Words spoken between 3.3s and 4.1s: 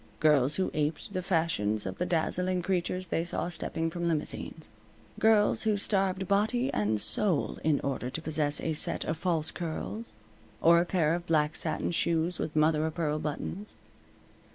stepping from